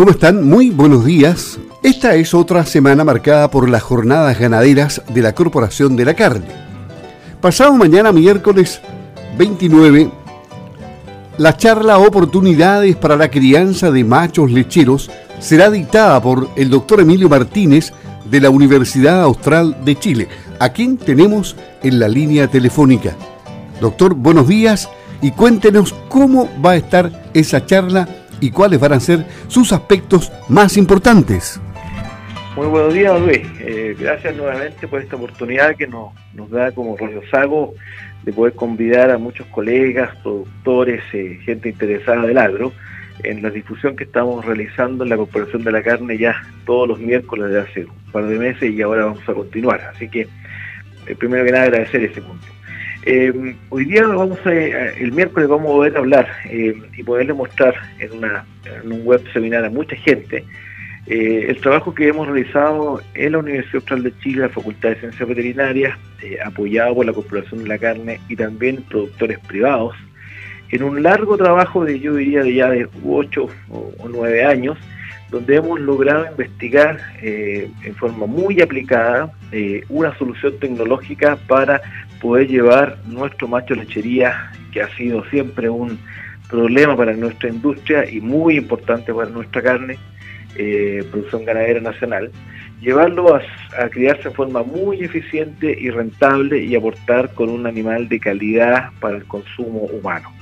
[0.00, 0.48] ¿Cómo están?
[0.48, 1.58] Muy buenos días.
[1.82, 6.46] Esta es otra semana marcada por las jornadas ganaderas de la Corporación de la Carne.
[7.42, 8.80] Pasado mañana miércoles
[9.36, 10.10] 29,
[11.36, 17.28] la charla Oportunidades para la crianza de machos lecheros será dictada por el doctor Emilio
[17.28, 17.92] Martínez
[18.24, 20.28] de la Universidad Austral de Chile,
[20.60, 23.14] a quien tenemos en la línea telefónica.
[23.82, 24.88] Doctor, buenos días
[25.20, 28.08] y cuéntenos cómo va a estar esa charla
[28.40, 31.60] y cuáles van a ser sus aspectos más importantes.
[32.56, 33.40] Muy buenos días, Luis.
[33.60, 36.12] Eh, gracias nuevamente por esta oportunidad que nos,
[36.50, 37.74] da como Radio Sago
[38.22, 42.72] de poder convidar a muchos colegas, productores, eh, gente interesada del agro
[43.22, 46.98] en la difusión que estamos realizando en la Corporación de la Carne ya todos los
[46.98, 49.80] miércoles de hace un par de meses y ahora vamos a continuar.
[49.94, 50.28] Así que,
[51.06, 52.46] eh, primero que nada, agradecer ese punto.
[53.06, 58.12] Eh, hoy día vamos a, el miércoles vamos a poder hablar y poderle mostrar en,
[58.92, 60.44] un web seminar a mucha gente
[61.06, 64.96] eh, el trabajo que hemos realizado en la Universidad Austral de Chile, la Facultad de
[64.96, 69.96] Ciencias Veterinarias, eh, apoyado por la Corporación de la Carne y también productores privados,
[70.70, 74.78] en un largo trabajo de, yo diría, de ya de 8 o 9 años,
[75.30, 79.32] donde hemos logrado investigar eh, en forma muy aplicada
[79.88, 81.80] una solución tecnológica para
[82.20, 85.98] poder llevar nuestro macho lechería, que ha sido siempre un
[86.48, 89.96] problema para nuestra industria y muy importante para nuestra carne,
[90.56, 92.30] eh, producción ganadera nacional,
[92.80, 93.40] llevarlo a,
[93.78, 98.90] a, criarse de forma muy eficiente y rentable y aportar con un animal de calidad
[99.00, 100.39] para el consumo humano.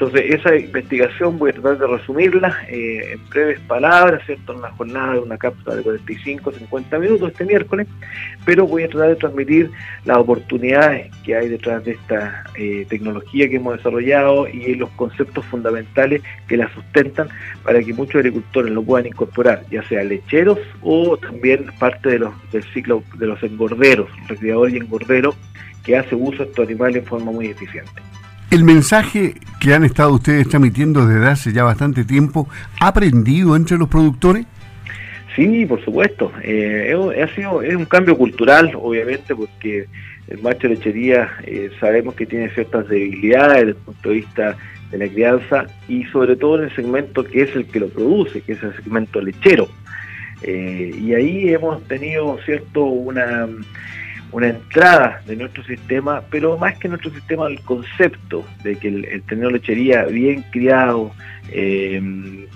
[0.00, 4.52] Entonces, esa investigación voy a tratar de resumirla eh, en breves palabras, ¿cierto?
[4.52, 7.88] En una jornada de una cápsula de 45, 50 minutos este miércoles,
[8.44, 9.72] pero voy a tratar de transmitir
[10.04, 15.44] las oportunidades que hay detrás de esta eh, tecnología que hemos desarrollado y los conceptos
[15.46, 17.28] fundamentales que la sustentan
[17.64, 23.02] para que muchos agricultores lo puedan incorporar, ya sea lecheros o también parte del ciclo
[23.16, 25.36] de los engorderos, recreadores y engorderos,
[25.82, 28.07] que hace uso de estos animales en forma muy eficiente.
[28.50, 32.48] El mensaje que han estado ustedes transmitiendo desde hace ya bastante tiempo,
[32.80, 34.46] ¿ha aprendido entre los productores?
[35.36, 36.32] Sí, por supuesto.
[36.42, 39.86] Eh, ha sido, es un cambio cultural, obviamente, porque
[40.28, 44.56] el macho de lechería eh, sabemos que tiene ciertas debilidades desde el punto de vista
[44.90, 48.40] de la crianza y sobre todo en el segmento que es el que lo produce,
[48.40, 49.68] que es el segmento lechero.
[50.42, 53.46] Eh, y ahí hemos tenido, ¿cierto?, una
[54.32, 59.22] una entrada de nuestro sistema, pero más que nuestro sistema, el concepto de que el,
[59.22, 61.12] tener lechería bien criado
[61.50, 62.00] eh,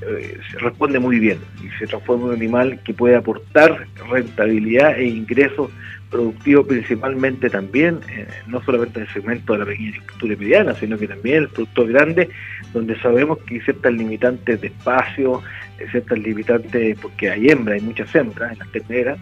[0.07, 5.07] eh, responde muy bien y se transforma en un animal que puede aportar rentabilidad e
[5.07, 5.71] ingresos
[6.11, 10.99] productivos principalmente también, eh, no solamente en el segmento de la pequeña agricultura mediana, sino
[10.99, 12.29] que también el productor grande,
[12.75, 15.41] donde sabemos que hay ciertas limitantes de espacio,
[15.91, 19.19] ciertas limitantes, porque hay hembras, hay muchas hembras en las terneras,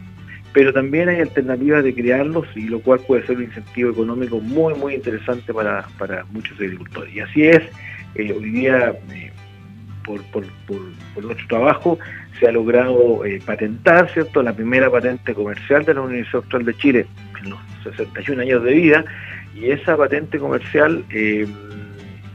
[0.52, 4.74] pero también hay alternativas de criarlos y lo cual puede ser un incentivo económico muy
[4.74, 5.86] muy interesante para,
[6.32, 7.14] muchos agricultores.
[7.14, 7.62] Y así es,
[8.16, 9.30] eh, hoy día eh,
[10.04, 10.44] por, por,
[11.22, 11.98] nuestro trabajo
[12.38, 16.74] se ha logrado eh, patentar, ¿cierto?, la primera patente comercial de la Universidad Austral de
[16.74, 17.06] Chile
[17.42, 19.04] en los 61 años de vida
[19.54, 21.04] y esa patente comercial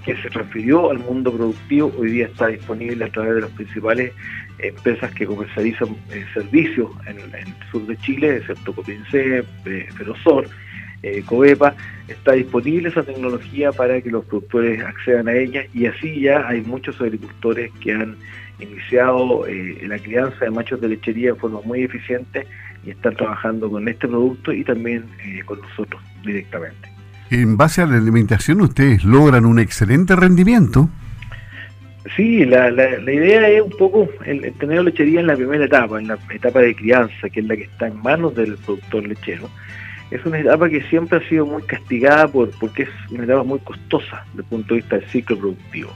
[0.06, 4.14] que se transfirió al mundo productivo hoy día está disponible a través de las principales
[4.60, 10.48] empresas que comercializan eh, servicios en, el sur de Chile, excepto Copince, eh, Ferosor,
[11.02, 11.76] eh, Covepa,
[12.08, 16.62] está disponible esa tecnología para que los productores accedan a ella y así ya hay
[16.62, 18.16] muchos agricultores que han
[18.60, 19.46] iniciado
[19.82, 22.48] la crianza de machos de lechería de forma muy eficiente
[22.86, 25.06] y están trabajando con este producto y también
[25.46, 26.95] con nosotros directamente.
[27.32, 30.90] En base a la alimentación ustedes logran un excelente rendimiento.
[32.16, 36.08] Sí, la, la, idea es un poco el, tener lechería en la primera etapa, en
[36.08, 39.50] la etapa de crianza, que es la que está en manos del productor lechero.
[40.12, 43.58] Es una etapa que siempre ha sido muy castigada por, porque es una etapa muy
[43.60, 45.92] costosa desde el punto de vista del ciclo productivo.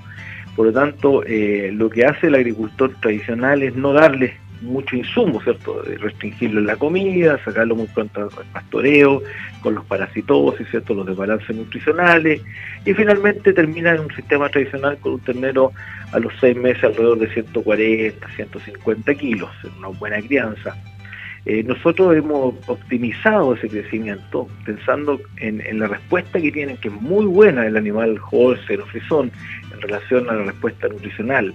[0.55, 5.41] Por lo tanto, eh, lo que hace el agricultor tradicional es no darle mucho insumo,
[5.41, 5.81] ¿cierto?
[5.83, 9.21] Restringirlo en la comida, sacarlo muy pronto al pastoreo,
[9.61, 10.93] con los parasitosis, ¿cierto?
[10.93, 12.41] Los desbalances nutricionales,
[12.85, 15.71] y finalmente termina en un sistema tradicional con un ternero
[16.11, 20.75] a los seis meses alrededor de 140, 150 kilos, en una buena crianza.
[21.45, 27.25] Eh, nosotros hemos optimizado ese crecimiento pensando en, la respuesta que tienen, que es muy
[27.25, 29.31] buena el animal Holstein o Frisón
[29.73, 31.53] en relación a la respuesta nutricional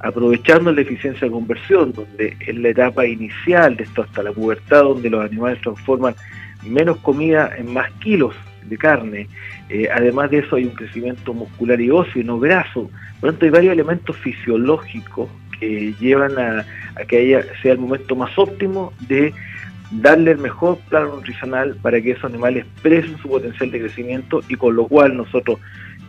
[0.00, 4.82] aprovechando la eficiencia de conversión, donde es la etapa inicial de esto hasta la pubertad,
[4.82, 6.14] donde los animales transforman
[6.64, 8.34] menos comida en más kilos
[8.68, 9.28] de carne.
[9.68, 12.90] Eh, además de eso hay un crecimiento muscular y óseo, no graso.
[13.20, 15.28] Por lo tanto, hay varios elementos fisiológicos
[15.58, 16.66] que llevan a,
[17.08, 19.32] que haya, sea el momento más óptimo de
[19.90, 24.56] darle el mejor plano nutricional para que esos animales expresen su potencial de crecimiento y
[24.56, 25.60] con lo cual nosotros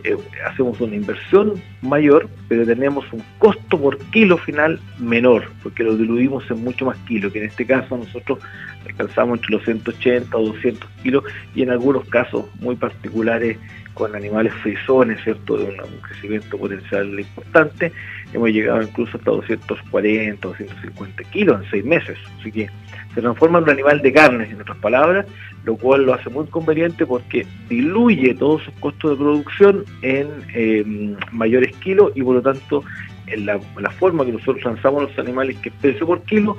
[0.04, 0.16] eh,
[0.46, 6.50] hacemos una inversión mayor, pero tenemos un costo por kilo final menor, porque lo diluimos
[6.50, 8.38] en mucho más kilos, que en este caso nosotros
[8.86, 11.24] alcanzamos entre los 180 o 200 kilos
[11.54, 13.58] y en algunos casos muy particulares
[13.98, 15.58] con animales frisones, ¿cierto?
[15.58, 17.92] De un, crecimiento potencial importante,
[18.32, 22.16] hemos llegado incluso hasta 240, 250 kilos en seis meses.
[22.38, 22.70] Así que
[23.14, 25.26] se transforma en un animal de carne, en otras palabras,
[25.68, 31.16] lo cual lo hace muy conveniente porque diluye todos sus costos de producción en em,
[31.30, 32.82] mayores kilos y por lo tanto
[33.26, 33.60] en la,
[33.98, 36.56] forma que nosotros lanzamos los animales que es precio por kilo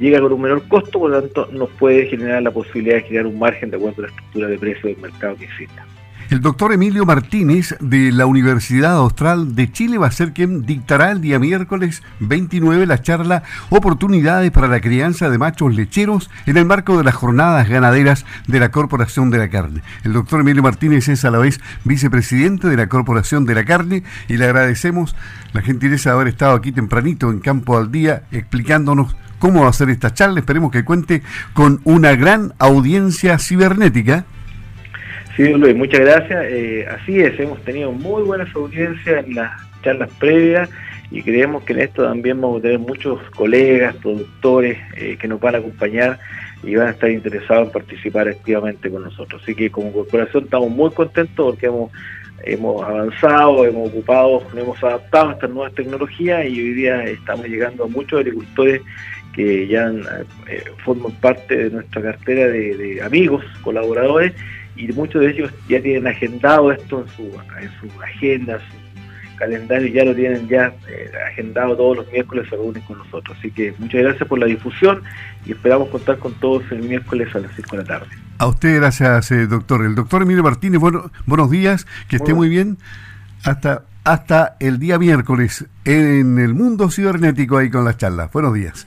[0.00, 3.26] llega con un menor costo, por lo tanto nos puede generar la posibilidad de generar
[3.26, 5.86] un margen de acuerdo a la estructura de precio del mercado que exista.
[6.28, 11.12] El doctor Emilio Martínez de la Universidad Austral de Chile va a ser quien dictará
[11.12, 16.64] el día miércoles 29 la charla Oportunidades para la crianza de machos lecheros en el
[16.64, 19.82] marco de las jornadas ganaderas de la Corporación de la Carne.
[20.02, 24.02] El doctor Emilio Martínez es a la vez vicepresidente de la Corporación de la Carne
[24.26, 25.14] y le agradecemos
[25.52, 29.72] la gentileza de haber estado aquí tempranito en Campo al Día explicándonos cómo va a
[29.72, 30.40] ser esta charla.
[30.40, 31.22] Esperemos que cuente
[31.54, 34.24] con una gran audiencia cibernética
[35.36, 36.46] Sí, Luis, muchas gracias.
[36.48, 39.52] Eh, así es, hemos tenido muy buenas audiencias en las
[39.82, 40.70] charlas previas
[41.10, 45.38] y creemos que en esto también vamos a tener muchos colegas, productores eh, que nos
[45.38, 46.18] van a acompañar
[46.62, 49.42] y van a estar interesados en participar activamente con nosotros.
[49.42, 51.92] Así que como corporación estamos muy contentos porque hemos,
[52.42, 57.84] hemos avanzado, hemos ocupado, hemos adaptado a estas nuevas tecnologías y hoy día estamos llegando
[57.84, 58.80] a muchos agricultores
[59.34, 59.92] que ya
[60.48, 64.32] eh, forman parte de nuestra cartera de amigos, colaboradores
[64.76, 67.22] y muchos de ellos ya tienen agendado esto en su,
[67.60, 68.86] en su agenda, su
[69.36, 73.36] calendario, ya lo tienen ya eh, agendado todos los miércoles se reúnen con nosotros.
[73.38, 75.02] Así que muchas gracias por la difusión
[75.44, 78.08] y esperamos contar con todos el miércoles a las 5 de la tarde.
[78.38, 79.84] A usted gracias, eh, doctor.
[79.84, 82.78] El doctor Emilio Martínez, bueno, buenos días, que esté muy bien.
[83.44, 88.32] Hasta, hasta el día miércoles en el mundo cibernético ahí con las charlas.
[88.32, 88.84] Buenos días.